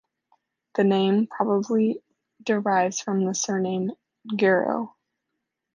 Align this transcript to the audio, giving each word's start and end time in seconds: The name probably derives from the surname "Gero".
The 0.73 0.83
name 0.83 1.27
probably 1.27 2.01
derives 2.41 2.99
from 2.99 3.23
the 3.23 3.35
surname 3.35 3.91
"Gero". 4.35 4.95